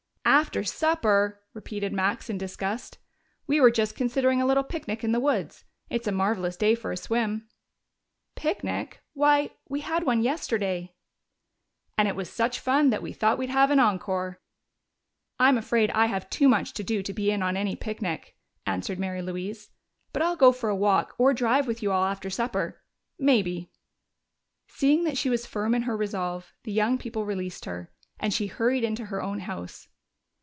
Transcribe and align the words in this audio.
"After 0.23 0.63
supper!" 0.63 1.41
repeated 1.53 1.91
Max 1.93 2.27
in 2.29 2.37
disgust. 2.37 2.97
"We 3.47 3.59
were 3.61 3.69
just 3.71 3.95
considering 3.95 4.39
a 4.41 4.45
little 4.45 4.63
picnic 4.63 5.03
in 5.03 5.11
the 5.13 5.19
woods. 5.19 5.65
It's 5.89 6.07
a 6.07 6.11
marvelous 6.11 6.55
day 6.57 6.73
for 6.75 6.91
a 6.91 6.97
swim." 6.97 7.47
"Picnic? 8.35 9.01
Why, 9.13 9.51
we 9.69 9.81
had 9.81 10.03
one 10.03 10.21
yesterday!" 10.23 10.93
"And 11.97 12.07
it 12.07 12.15
was 12.15 12.29
such 12.29 12.59
fun 12.59 12.89
that 12.91 13.01
we 13.03 13.13
thought 13.13 13.37
we'd 13.39 13.49
have 13.51 13.71
an 13.71 13.79
encore." 13.79 14.39
"I'm 15.39 15.57
afraid 15.57 15.89
I 15.91 16.05
have 16.07 16.29
too 16.29 16.47
much 16.49 16.73
to 16.73 16.83
do 16.83 17.01
to 17.03 17.13
be 17.13 17.29
in 17.31 17.41
on 17.43 17.55
any 17.57 17.75
picnic," 17.75 18.35
answered 18.65 18.99
Mary 18.99 19.21
Louise. 19.23 19.69
"But 20.13 20.21
I'll 20.23 20.37
go 20.37 20.51
for 20.51 20.69
a 20.69 20.75
walk 20.75 21.13
or 21.19 21.31
a 21.31 21.35
drive 21.35 21.65
with 21.67 21.81
you 21.83 21.91
all 21.91 22.05
after 22.05 22.29
supper 22.29 22.81
maybe." 23.19 23.71
Seeing 24.67 25.03
that 25.03 25.17
she 25.17 25.29
was 25.31 25.45
firm 25.47 25.73
in 25.75 25.81
her 25.83 25.95
resolve, 25.97 26.51
the 26.63 26.71
young 26.71 26.97
people 26.99 27.25
released 27.25 27.65
her, 27.65 27.91
and 28.19 28.33
she 28.33 28.47
hurried 28.47 28.83
into 28.83 29.05
her 29.05 29.21
own 29.21 29.39
house. 29.41 29.87